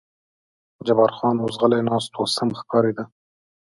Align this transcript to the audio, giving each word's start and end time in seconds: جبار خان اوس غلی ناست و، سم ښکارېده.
جبار 0.85 1.11
خان 1.17 1.35
اوس 1.39 1.55
غلی 1.61 1.81
ناست 1.87 2.11
و، 2.17 2.21
سم 2.35 2.49
ښکارېده. 2.59 3.03